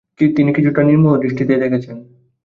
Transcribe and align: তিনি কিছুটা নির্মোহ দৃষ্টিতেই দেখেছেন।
তিনি 0.35 0.51
কিছুটা 0.53 0.81
নির্মোহ 0.83 1.13
দৃষ্টিতেই 1.17 1.61
দেখেছেন। 1.63 1.95